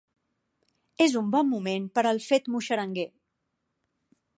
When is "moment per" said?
1.53-2.07